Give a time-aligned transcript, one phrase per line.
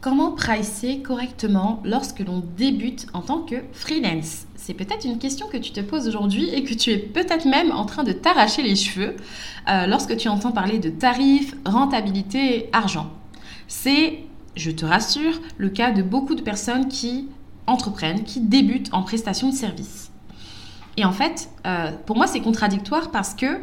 [0.00, 4.46] Comment pricer correctement lorsque l'on débute en tant que freelance?
[4.54, 7.72] C'est peut-être une question que tu te poses aujourd'hui et que tu es peut-être même
[7.72, 9.16] en train de t'arracher les cheveux
[9.68, 13.10] euh, lorsque tu entends parler de tarifs, rentabilité, argent.
[13.66, 14.20] C'est,
[14.54, 17.28] je te rassure, le cas de beaucoup de personnes qui
[17.66, 20.12] entreprennent, qui débutent en prestation de service.
[20.96, 23.58] Et en fait, euh, pour moi, c'est contradictoire parce que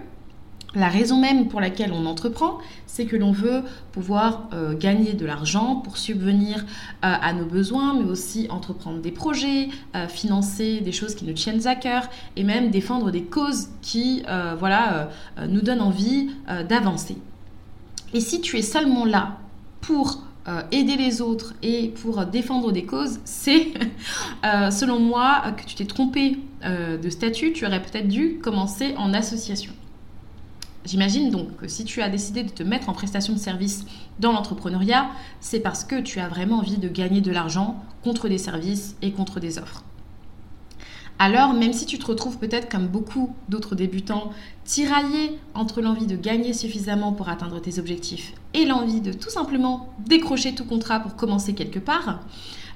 [0.76, 5.26] la raison même pour laquelle on entreprend, c'est que l'on veut pouvoir euh, gagner de
[5.26, 6.64] l'argent pour subvenir euh,
[7.02, 11.66] à nos besoins, mais aussi entreprendre des projets, euh, financer des choses qui nous tiennent
[11.68, 14.24] à cœur et même défendre des causes qui
[14.60, 15.10] voilà,
[15.48, 16.30] nous donnent envie
[16.68, 17.18] d'avancer.
[18.14, 19.38] Et si tu es seulement là
[19.82, 20.24] pour
[20.72, 23.68] aider les autres et pour défendre des causes, c'est,
[24.44, 27.54] selon moi, que tu t'es trompé de statut.
[27.54, 29.72] Tu aurais peut-être dû commencer en association.
[30.86, 33.86] J'imagine donc que si tu as décidé de te mettre en prestation de service
[34.20, 38.38] dans l'entrepreneuriat, c'est parce que tu as vraiment envie de gagner de l'argent contre des
[38.38, 39.84] services et contre des offres.
[41.18, 44.32] Alors, même si tu te retrouves peut-être comme beaucoup d'autres débutants,
[44.66, 49.94] tiraillé entre l'envie de gagner suffisamment pour atteindre tes objectifs et l'envie de tout simplement
[50.06, 52.20] décrocher tout contrat pour commencer quelque part,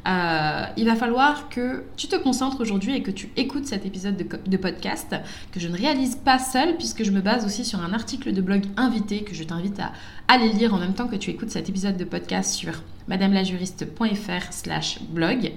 [0.07, 4.15] euh, il va falloir que tu te concentres aujourd'hui et que tu écoutes cet épisode
[4.17, 5.15] de, podcast
[5.51, 8.41] que je ne réalise pas seul puisque je me base aussi sur un article de
[8.41, 9.91] blog invité que je t'invite à
[10.27, 12.73] aller lire en même temps que tu écoutes cet épisode de podcast sur
[13.07, 15.51] madamelajuriste.fr slash blog.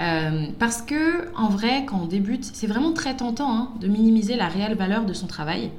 [0.00, 4.36] Euh, parce que en vrai, quand on débute, c'est vraiment très tentant hein, de minimiser
[4.36, 5.70] la réelle valeur de son travail.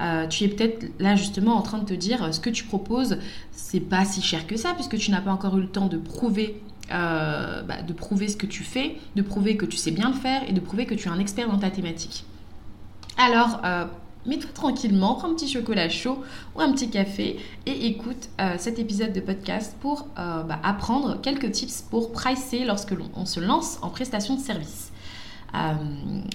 [0.00, 3.18] Euh, tu es peut-être là justement en train de te dire ce que tu proposes,
[3.50, 5.98] c'est pas si cher que ça puisque tu n'as pas encore eu le temps de
[5.98, 10.08] prouver euh, bah, de prouver ce que tu fais, de prouver que tu sais bien
[10.08, 12.24] le faire et de prouver que tu es un expert dans ta thématique.
[13.18, 13.84] Alors, euh,
[14.26, 16.22] mets-toi tranquillement, prends un petit chocolat chaud
[16.54, 21.52] ou un petit café et écoute euh, cet épisode de podcast pour bah, apprendre quelques
[21.52, 24.90] tips pour pricer lorsque l'on se lance en prestation de service.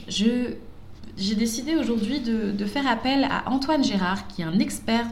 [0.07, 5.07] j'ai décidé aujourd'hui de, de, faire appel à Antoine Gérard, qui est un expert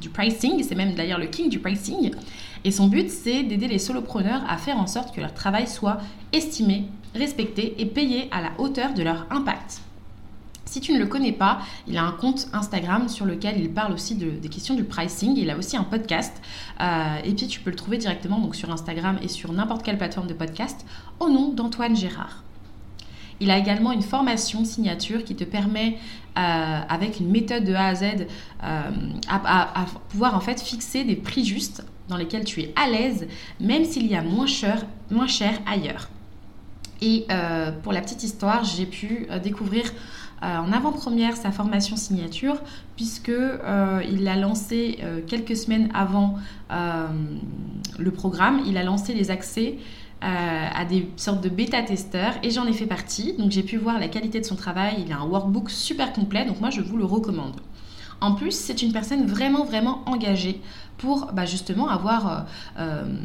[0.00, 2.12] du pricing, c'est même d'ailleurs le king du pricing.
[2.64, 5.98] Et son but, c'est d'aider les solopreneurs à faire en sorte que leur travail soit
[6.32, 6.84] estimé,
[7.14, 9.80] respecté et payé à la hauteur de leur impact.
[10.64, 13.92] Si tu ne le connais pas, il a un compte Instagram sur lequel il parle
[13.92, 15.34] aussi des questions du pricing.
[15.36, 16.42] Il a aussi un podcast.
[16.80, 19.96] Euh, et puis tu peux le trouver directement donc sur Instagram et sur n'importe quelle
[19.96, 20.84] plateforme de podcast
[21.20, 22.42] au nom d'Antoine Gérard.
[23.40, 25.98] Il a également une formation signature qui te permet,
[26.38, 28.80] euh, avec une méthode de A à Z, euh,
[29.28, 33.26] à, pouvoir en fait fixer des prix justes dans lesquels tu es à l'aise,
[33.60, 34.86] même s'il y a moins cher,
[35.66, 36.08] ailleurs.
[37.02, 39.84] Et euh, pour la petite histoire, j'ai pu découvrir
[40.42, 42.56] en avant-première sa formation signature,
[42.94, 43.32] puisque
[44.08, 46.34] il l'a lancé quelques semaines avant
[46.70, 48.60] le programme.
[48.66, 49.78] Il a lancé les accès
[50.22, 53.34] à des sortes de bêta-testeurs et j'en ai fait partie.
[53.34, 55.04] Donc j'ai pu voir la qualité de son travail.
[55.06, 57.60] Il a un workbook super complet, donc moi je vous le recommande.
[58.20, 60.60] En plus, c'est une personne vraiment vraiment engagée
[60.98, 62.40] pour bah, justement avoir euh,
[62.78, 63.18] euh,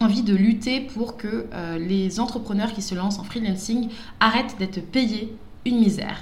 [0.00, 1.46] envie de lutter pour que
[1.78, 3.88] les entrepreneurs qui se lancent en freelancing
[4.20, 6.18] arrêtent d'être payés une misère.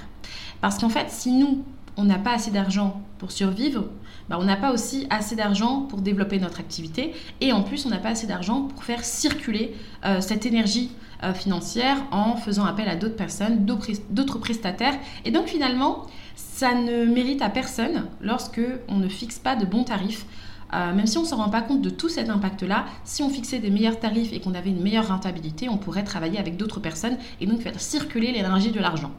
[0.61, 1.63] Parce qu'en fait, si nous,
[1.97, 3.85] on n'a pas assez d'argent pour survivre,
[4.29, 7.89] bah, on n'a pas aussi assez d'argent pour développer notre activité et en plus on
[7.89, 9.75] n'a pas assez d'argent pour faire circuler
[10.05, 10.91] euh, cette énergie
[11.23, 17.05] euh, financière en faisant appel à d'autres personnes, d'autres prestataires et donc finalement ça ne
[17.05, 20.25] mérite à personne lorsque on ne fixe pas de bons tarifs.
[20.73, 23.29] Euh, même si on ne se rend pas compte de tout cet impact-là, si on
[23.29, 26.79] fixait des meilleurs tarifs et qu'on avait une meilleure rentabilité, on pourrait travailler avec d'autres
[26.79, 29.11] personnes et donc faire circuler l'énergie de l'argent.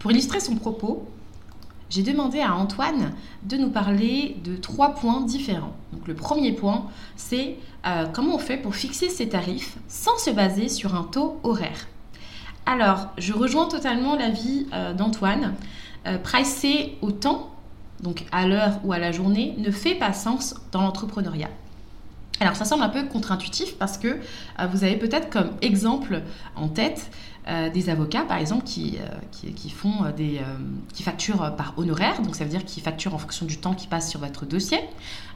[0.00, 1.08] pour illustrer son propos,
[1.88, 3.12] j'ai demandé à Antoine
[3.44, 5.76] de nous parler de trois points différents.
[6.06, 6.86] Le premier point,
[7.16, 7.56] c'est
[7.86, 11.86] euh, comment on fait pour fixer ses tarifs sans se baser sur un taux horaire.
[12.66, 15.54] Alors, je rejoins totalement l'avis euh, d'Antoine.
[16.06, 17.50] Euh, pricer au temps,
[18.00, 21.50] donc à l'heure ou à la journée, ne fait pas sens dans l'entrepreneuriat.
[22.40, 26.22] Alors ça semble un peu contre-intuitif parce que euh, vous avez peut-être comme exemple
[26.54, 27.10] en tête
[27.48, 30.40] euh, des avocats par exemple qui, euh, qui, font des
[30.92, 33.86] qui facturent par honoraire, donc ça veut dire qu'ils facturent en fonction du temps qui
[33.86, 34.78] passe sur votre dossier.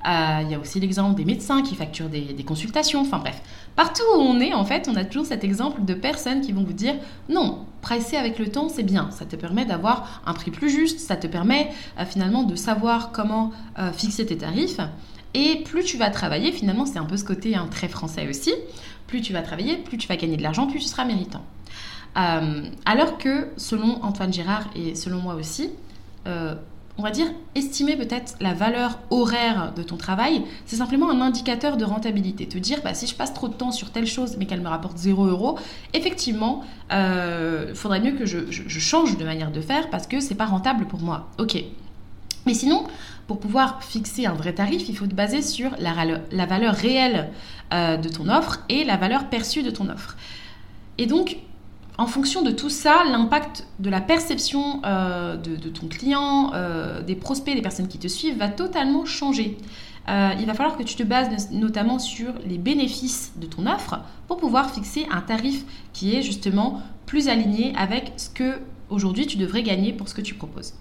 [0.05, 3.41] il y a aussi l'exemple des médecins qui facturent des, consultations, enfin bref.
[3.77, 6.65] Partout où on est en fait, on a toujours cet exemple de personnes qui vont
[6.65, 6.97] vous dire
[7.29, 10.99] non, pricer avec le temps c'est bien, ça te permet d'avoir un prix plus juste,
[10.99, 11.71] ça te permet
[12.09, 13.53] finalement de savoir comment
[13.93, 14.81] fixer tes tarifs.
[15.35, 18.53] Et plus tu vas travailler, finalement, c'est un peu ce côté hein, très français aussi,
[19.07, 21.45] plus tu vas travailler, plus tu vas gagner de l'argent, plus tu seras méritant.
[22.17, 25.71] Euh, alors que, selon Antoine Gérard et selon moi aussi,
[26.27, 26.55] euh,
[26.99, 31.77] on va dire, estimer peut-être la valeur horaire de ton travail, c'est simplement un indicateur
[31.77, 32.47] de rentabilité.
[32.47, 34.69] Te dire, bah, si je passe trop de temps sur telle chose mais qu'elle me
[34.69, 35.59] rapporte 0 euros,
[35.95, 38.39] effectivement, il euh, faudrait mieux que je,
[38.79, 41.29] change de manière de faire parce que c'est pas rentable pour moi.
[41.39, 41.65] Ok.
[42.47, 42.87] Mais sinon,
[43.27, 47.31] pour pouvoir fixer un vrai tarif, il faut te baser sur la, valeur réelle
[47.73, 50.17] euh, de ton offre et la valeur perçue de ton offre.
[50.99, 51.37] Et donc,
[51.97, 57.15] en fonction de tout ça, l'impact de la perception euh, de, ton client, euh, des
[57.15, 59.59] prospects, des personnes qui te suivent va totalement changer.
[60.09, 64.39] il va falloir que tu te bases notamment sur les bénéfices de ton offre pour
[64.39, 68.59] pouvoir fixer un tarif qui est justement plus aligné avec ce que
[68.89, 70.75] aujourd'hui tu devrais gagner pour ce que tu proposes.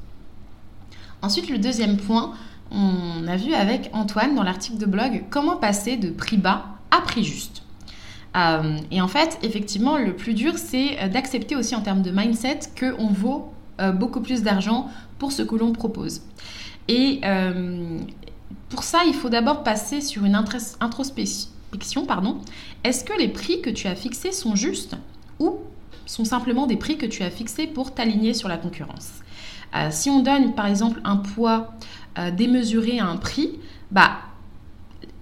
[1.21, 2.33] Ensuite, le deuxième point,
[2.71, 7.01] on a vu avec Antoine dans l'article de blog comment passer de prix bas à
[7.01, 7.63] prix juste.
[8.38, 12.12] Euh, et en fait, effectivement, le plus dur, c'est euh, d'accepter aussi en termes de
[12.12, 13.51] mindset qu'on vaut
[13.81, 16.21] euh, beaucoup plus d'argent pour ce que l'on propose.
[16.88, 17.21] Et
[18.69, 22.06] pour ça, il faut d'abord passer sur une introspection.
[22.07, 22.39] Pardon.
[22.83, 24.95] Est-ce que les prix que tu as fixés sont justes
[25.39, 25.57] ou
[26.07, 29.21] sont simplement des prix que tu as fixés pour t'aligner sur la concurrence?
[29.92, 31.74] Si on donne par exemple un poids
[32.18, 33.60] euh, démesuré à un prix,
[33.92, 34.18] bah,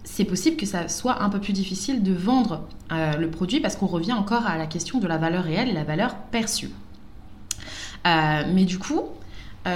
[0.03, 3.75] c'est possible que ça soit un peu plus difficile de vendre euh, le produit parce
[3.75, 6.71] qu'on revient encore à la question de la valeur réelle et la valeur perçue.
[8.05, 9.01] mais du coup,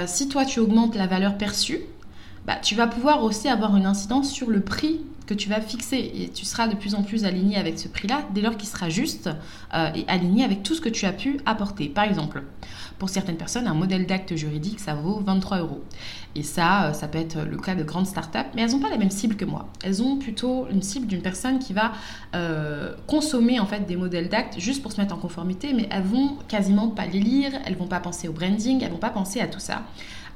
[0.06, 1.80] si toi tu augmentes la valeur perçue,
[2.46, 5.02] bah, tu vas pouvoir aussi avoir une incidence sur le prix
[5.34, 8.40] tu vas fixer et tu seras de plus en plus aligné avec ce prix-là dès
[8.40, 9.30] lors qu'il sera juste
[9.94, 11.88] et aligné avec tout ce que tu as pu apporter.
[11.88, 12.42] Par exemple,
[13.02, 15.82] pour certaines personnes, un modèle d'acte juridique, ça vaut 23 euros.
[16.36, 18.90] Et ça, euh, ça peut être le cas de grandes startups, mais elles n'ont pas
[18.90, 19.68] la même cible que moi.
[19.82, 21.92] Elles ont plutôt une cible d'une personne qui va
[22.36, 26.04] euh, consommer en fait des modèles d'acte juste pour se mettre en conformité, mais elles
[26.04, 29.40] vont quasiment pas les lire, elles vont pas penser au branding, elles vont pas penser
[29.40, 29.82] à tout ça.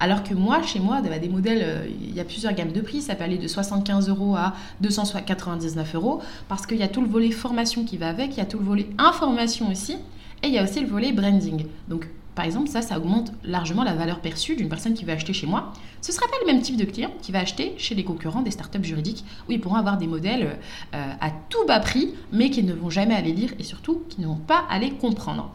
[0.01, 2.81] Alors que moi, chez moi, bah, des modèles, euh, il y a plusieurs gammes de
[2.81, 7.01] prix, ça peut aller de 75 euros à 299 euros, parce qu'il y a tout
[7.01, 9.95] le volet formation qui va avec, il y a tout le volet information aussi,
[10.43, 11.67] et il y a aussi le volet branding.
[11.89, 15.33] Donc par exemple, ça, ça augmente largement la valeur perçue d'une personne qui va acheter
[15.33, 15.73] chez moi.
[16.03, 18.43] Ce ne sera pas le même type de client qui va acheter chez les concurrents
[18.43, 20.59] des startups juridiques où ils pourront avoir des modèles
[20.95, 24.21] euh, à tout bas prix, mais qui ne vont jamais aller lire et surtout qui
[24.21, 25.51] ne vont pas aller comprendre.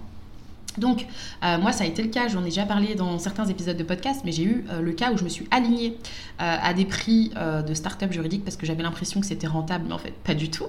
[0.77, 1.06] Donc,
[1.44, 3.83] euh, moi, ça a été le cas, j'en ai déjà parlé dans certains épisodes de
[3.83, 5.97] podcast, mais j'ai eu euh, le cas où je me suis alignée
[6.41, 9.94] euh, à des prix de start-up juridique parce que j'avais l'impression que c'était rentable, mais
[9.94, 10.68] en fait, pas du tout.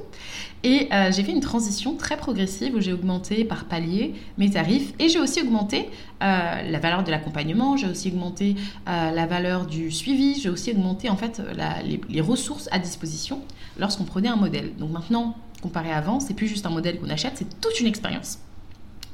[0.64, 5.08] Et j'ai fait une transition très progressive où j'ai augmenté par palier mes tarifs et
[5.08, 5.88] j'ai aussi augmenté
[6.20, 8.56] la valeur de l'accompagnement, j'ai aussi augmenté
[8.86, 11.42] la valeur du suivi, j'ai aussi augmenté en fait
[11.84, 13.40] les, les ressources à disposition
[13.78, 14.74] lorsqu'on prenait un modèle.
[14.76, 17.86] Donc maintenant, comparé à avant, c'est plus juste un modèle qu'on achète, c'est toute une
[17.86, 18.38] expérience.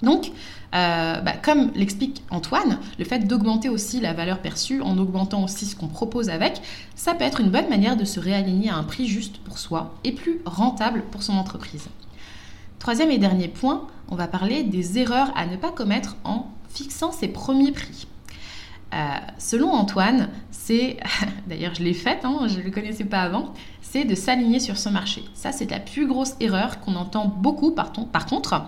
[0.03, 0.33] Donc,
[0.75, 5.67] euh, bah, comme l'explique Antoine, le fait d'augmenter aussi la valeur perçue en augmentant aussi
[5.67, 6.61] ce qu'on propose avec,
[6.95, 9.95] ça peut être une bonne manière de se réaligner à un prix juste pour soi
[10.05, 11.89] et plus rentable pour son entreprise.
[12.79, 17.13] Troisième et dernier point, on va parler des erreurs à ne pas commettre en fixant
[17.13, 18.07] ses premiers prix.
[18.95, 18.97] Euh,
[19.39, 20.99] selon Antoine, c'est,
[21.47, 24.77] d'ailleurs je l'ai faite, hein, je ne le connaissais pas avant, c'est de s'aligner sur
[24.77, 25.25] ce marché.
[25.35, 28.63] Ça, c'est la plus grosse erreur qu'on entend beaucoup par contre.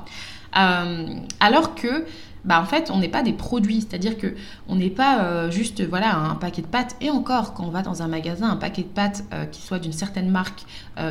[0.56, 2.06] Euh, alors que
[2.44, 4.34] bah en fait on n'est pas des produits, c'est-à-dire que
[4.66, 7.82] on n'est pas euh, juste voilà un paquet de pâtes et encore quand on va
[7.82, 10.64] dans un magasin un paquet de pâtes euh, qui soit d'une certaine marque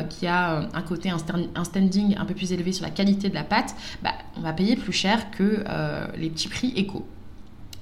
[0.08, 1.18] qui a un côté un,
[1.64, 4.76] standing un peu plus élevé sur la qualité de la pâte, bah, on va payer
[4.76, 5.64] plus cher que
[6.16, 7.04] les petits prix éco.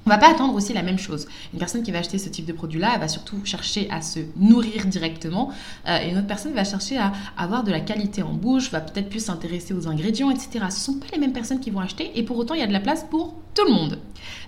[0.09, 1.29] On va pas attendre aussi la même chose.
[1.53, 4.87] Une personne qui va acheter ce type de produit-là, va surtout chercher à se nourrir
[4.87, 5.51] directement.
[5.87, 8.81] Euh, et une autre personne va chercher à avoir de la qualité en bouche, va
[8.81, 10.65] peut-être plus s'intéresser aux ingrédients, etc.
[10.71, 12.67] Ce sont pas les mêmes personnes qui vont acheter et pour autant, il y a
[12.67, 13.99] de la place pour tout le monde.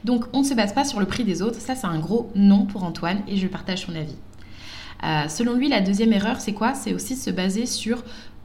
[0.02, 1.60] Donc, on ne se base pas sur le prix des autres.
[1.60, 4.16] Ça, c'est un gros non pour Antoine et je partage son avis.
[5.04, 6.72] Euh, selon lui, la deuxième erreur, c'est quoi?
[6.72, 8.02] C'est aussi se baser sur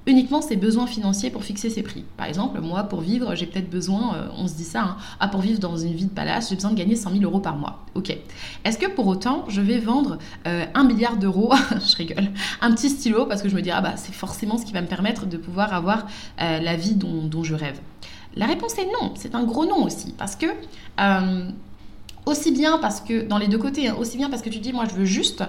[0.07, 2.03] uniquement ses besoins financiers pour fixer ses prix.
[2.17, 5.27] Par exemple, moi, pour vivre, j'ai peut-être besoin, euh, on se dit ça, hein, ah,
[5.27, 7.55] pour vivre dans une vie de palace, j'ai besoin de gagner 100 000 euros par
[7.55, 7.85] mois.
[7.95, 8.15] Ok.
[8.63, 12.29] Est-ce que pour autant, je vais vendre euh, un milliard d'euros, je rigole,
[12.61, 14.81] un petit stylo parce que je me dis, ah bah, c'est forcément ce qui va
[14.81, 16.05] me permettre de pouvoir avoir
[16.41, 17.79] euh, la vie dont, je rêve?
[18.35, 19.13] La réponse est non.
[19.15, 20.13] C'est un gros non aussi.
[20.17, 20.47] Parce que
[22.25, 24.73] aussi bien parce que, dans les deux côtés, hein, aussi bien parce que tu dis,
[24.73, 25.43] moi je veux juste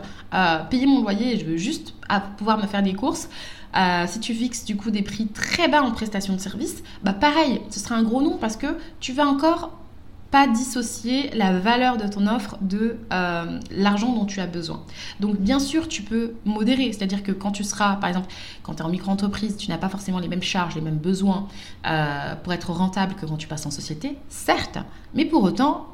[0.70, 1.94] payer mon loyer et je veux juste
[2.36, 3.28] pouvoir me faire des courses,
[3.76, 7.12] euh, si tu fixes du coup des prix très bas en prestation de service, bah
[7.12, 8.66] pareil, ce sera un gros nom parce que
[9.00, 9.72] tu vas encore
[10.30, 14.82] pas dissocier la valeur de ton offre de euh, l'argent dont tu as besoin.
[15.20, 18.28] Donc bien sûr, tu peux modérer, c'est-à-dire que quand tu seras, par exemple,
[18.62, 21.48] quand tu es en micro-entreprise, tu n'as pas forcément les mêmes charges, les mêmes besoins
[21.86, 24.78] euh, pour être rentable que quand tu passes en société, certes,
[25.14, 25.92] mais pour autant,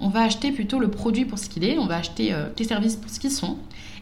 [0.00, 2.96] on va acheter plutôt le produit pour ce qu'il est, on va acheter tes services
[2.96, 3.56] pour ce qu'ils sont,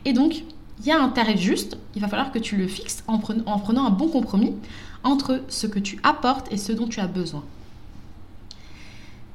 [0.05, 0.43] et donc
[0.81, 3.87] il y a un tarif juste, il va falloir que tu le fixes en, prenant
[3.87, 4.55] un bon compromis
[5.03, 7.45] entre ce que tu apportes et ce dont tu as besoin.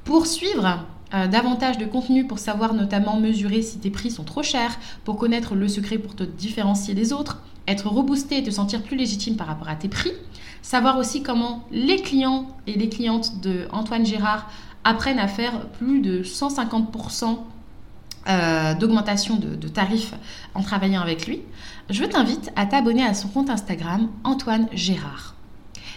[0.04, 4.44] Pour suivre euh, davantage de contenu pour savoir notamment mesurer si tes prix sont trop
[4.44, 8.82] chers, pour connaître le secret pour te différencier des autres, être reboosté et te sentir
[8.82, 10.12] plus légitime par rapport à tes prix,
[10.62, 14.50] savoir aussi comment les clients et les clientes de Antoine Gérard
[14.84, 17.38] apprennent à faire plus de 150%
[18.28, 20.14] euh, d'augmentation de, tarifs
[20.54, 21.42] en travaillant avec lui,
[21.90, 25.36] je t'invite à t'abonner à son compte Instagram Antoine Gérard.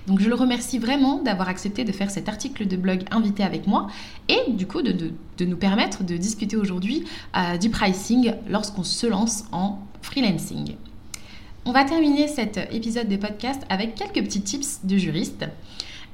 [0.07, 3.67] Donc je le remercie vraiment d'avoir accepté de faire cet article de blog invité avec
[3.67, 3.89] moi
[4.29, 5.13] et du coup de,
[5.45, 7.05] nous permettre de discuter aujourd'hui
[7.37, 10.77] euh, du pricing lorsqu'on se lance en freelancing.
[11.65, 15.45] On va terminer cet épisode de podcast avec quelques petits tips de juriste.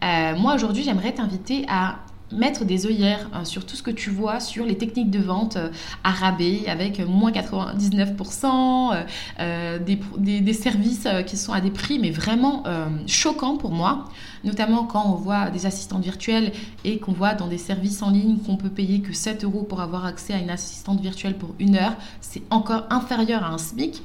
[0.02, 1.98] Euh, moi aujourd'hui j'aimerais t'inviter à
[2.32, 5.56] mettre des œillères hein, sur tout ce que tu vois sur les techniques de vente
[5.56, 5.68] euh,
[6.04, 9.02] à rabais avec moins 99%, euh,
[9.40, 12.64] euh, des, services qui sont à des prix mais vraiment
[13.06, 14.08] choquants pour moi,
[14.44, 16.52] notamment quand on voit des assistantes virtuelles
[16.84, 19.80] et qu'on voit dans des services en ligne qu'on peut payer que 7 euros pour
[19.80, 24.02] avoir accès à une assistante virtuelle pour une heure, c'est encore inférieur à un SMIC.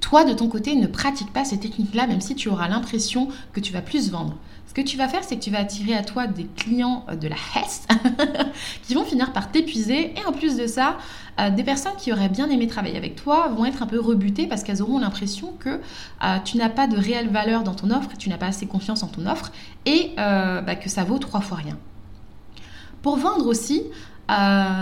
[0.00, 3.60] toi, de ton côté, ne pratique pas ces techniques-là, même si tu auras l'impression que
[3.60, 4.36] tu vas plus vendre.
[4.70, 7.16] Ce que tu vas faire, c'est que tu vas attirer à toi des clients euh,
[7.16, 7.88] de la Hesse
[8.84, 10.14] qui vont finir par t'épuiser.
[10.16, 10.96] Et en plus de ça,
[11.40, 14.46] euh, des personnes qui auraient bien aimé travailler avec toi vont être un peu rebutées
[14.46, 15.80] parce qu'elles auront l'impression que
[16.22, 19.02] euh, tu n'as pas de réelle valeur dans ton offre, tu n'as pas assez confiance
[19.02, 19.50] en ton offre
[19.86, 21.76] et bah, que ça vaut trois fois rien.
[23.02, 23.82] Pour vendre aussi,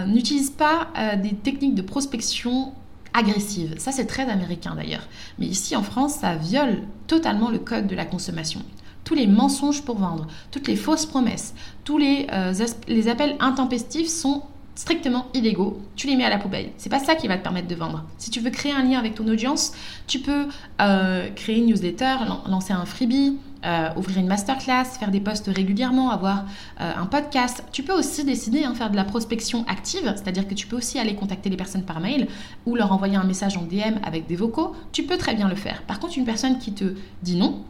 [0.06, 2.74] n'utilise pas des techniques de prospection
[3.14, 3.74] agressives.
[3.78, 5.08] Ça, c'est très américain d'ailleurs.
[5.38, 8.60] Mais ici en France, ça viole totalement le code de la consommation
[9.08, 12.52] tous les mensonges pour vendre, toutes les fausses promesses, tous les, euh,
[12.88, 14.42] les appels intempestifs sont
[14.74, 16.72] strictement illégaux, tu les mets à la poubelle.
[16.76, 18.04] C'est pas ça qui va te permettre de vendre.
[18.18, 19.72] Si tu veux créer un lien avec ton audience,
[20.06, 20.48] tu peux
[20.82, 26.10] euh, créer une newsletter, lancer un freebie, euh, ouvrir une masterclass, faire des posts régulièrement,
[26.10, 26.44] avoir
[26.78, 27.64] un podcast.
[27.72, 30.76] Tu peux aussi décider de hein, faire de la prospection active, c'est-à-dire que tu peux
[30.76, 32.28] aussi aller contacter les personnes par mail
[32.66, 34.76] ou leur envoyer un message en DM avec des vocaux.
[34.92, 35.82] Tu peux très bien le faire.
[35.84, 37.64] Par contre, une personne qui te dit non,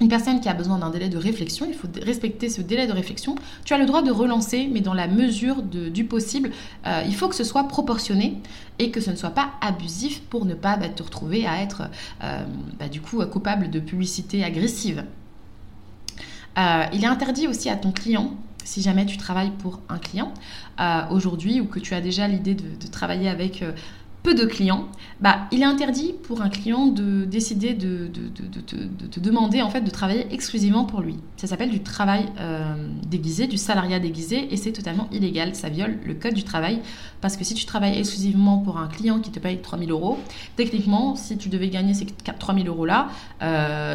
[0.00, 2.92] une personne qui a besoin d'un délai de réflexion, il faut respecter ce délai de
[2.92, 3.34] réflexion.
[3.64, 6.50] Tu as le droit de relancer, mais dans la mesure du possible.
[6.86, 8.38] Euh, il faut que ce soit proportionné
[8.78, 11.82] et que ce ne soit pas abusif pour ne pas bah, te retrouver à être
[12.22, 12.44] euh,
[12.78, 15.04] bah, du coup coupable de publicité agressive.
[16.58, 18.34] Euh, il est interdit aussi à ton client
[18.64, 20.32] si jamais tu travailles pour un client
[21.10, 23.64] aujourd'hui ou que tu as déjà l'idée de, de, travailler avec
[24.22, 24.88] peu de clients,
[25.20, 28.08] bah, il est interdit pour un client de décider de,
[29.10, 31.16] te demander en fait de travailler exclusivement pour lui.
[31.36, 32.74] Ça s'appelle du travail euh,
[33.06, 35.54] déguisé, du salariat déguisé, et c'est totalement illégal.
[35.54, 36.80] Ça viole le code du travail
[37.20, 40.18] parce que si tu travailles exclusivement pour un client qui te paye 3000 euros,
[40.56, 43.08] techniquement, si tu devais gagner ces 3000 euros là,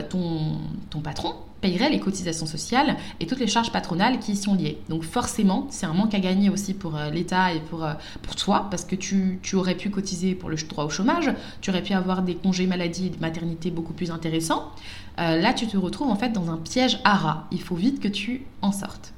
[0.10, 4.80] ton patron payerait les cotisations sociales et toutes les charges patronales qui y sont liées.
[4.90, 8.36] Donc forcément, c'est un manque à gagner aussi pour euh, l'État et pour, euh, pour
[8.36, 11.84] toi, parce que tu, tu, aurais pu cotiser pour le droit au chômage, tu aurais
[11.84, 14.72] pu avoir des congés maladie et de maternité beaucoup plus intéressants.
[15.20, 17.48] Euh, là, tu te retrouves en fait dans un piège à rat.
[17.52, 19.14] Il faut vite que tu en sortes.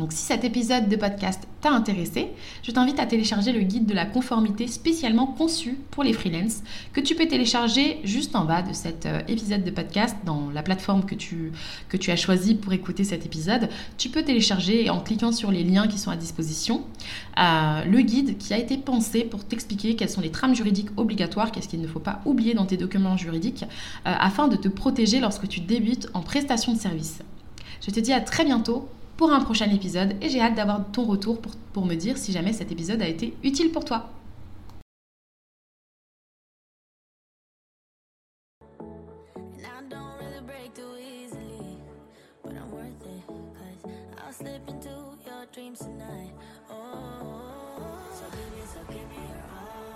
[0.00, 2.28] Donc si cet épisode de podcast t'a intéressé,
[2.62, 6.62] je t'invite à télécharger le guide de la conformité spécialement conçu pour les freelances
[6.94, 10.62] que tu peux télécharger juste en bas de cet euh, épisode de podcast dans la
[10.62, 11.52] plateforme que tu,
[12.08, 13.68] as choisie pour écouter cet épisode.
[13.98, 16.82] Tu peux télécharger en cliquant sur les liens qui sont à disposition
[17.38, 21.52] euh, le guide qui a été pensé pour t'expliquer quelles sont les trames juridiques obligatoires,
[21.52, 23.64] qu'est-ce qu'il ne faut pas oublier dans tes documents juridiques
[24.06, 27.18] euh, afin de te protéger lorsque tu débutes en prestation de service.
[27.86, 28.88] Je te dis à très bientôt
[29.20, 31.42] pour un prochain épisode et j'ai hâte d'avoir ton retour
[31.74, 34.08] pour, me dire si jamais cet épisode a été utile pour toi.